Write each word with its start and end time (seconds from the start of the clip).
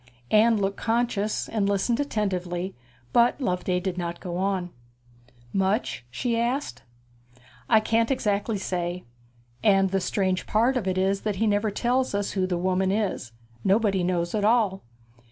Anne 0.31 0.57
looked 0.57 0.77
conscious, 0.77 1.47
and 1.47 1.69
listened 1.69 1.99
attentively; 1.99 2.73
but 3.13 3.39
Loveday 3.39 3.79
did 3.79 3.99
not 3.99 4.19
go 4.19 4.35
on. 4.35 4.71
'Much?' 5.53 6.03
she 6.09 6.35
asked. 6.39 6.81
'I 7.69 7.81
can't 7.81 8.09
exactly 8.09 8.57
say. 8.57 9.03
And 9.63 9.91
the 9.91 10.01
strange 10.01 10.47
part 10.47 10.75
of 10.75 10.87
it 10.87 10.97
is 10.97 11.21
that 11.21 11.35
he 11.35 11.45
never 11.45 11.69
tells 11.69 12.15
us 12.15 12.31
who 12.31 12.47
the 12.47 12.57
woman 12.57 12.91
is. 12.91 13.31
Nobody 13.63 14.03
knows 14.03 14.33
at 14.33 14.43
all.' 14.43 14.81